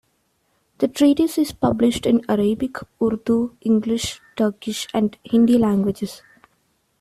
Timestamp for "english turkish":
3.61-4.87